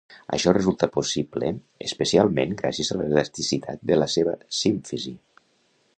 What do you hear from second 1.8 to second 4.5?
especialment gràcies a l'elasticitat de la seva